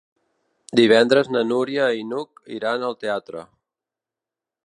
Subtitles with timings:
[0.79, 3.47] Divendres na Núria i n'Hug iran al teatre.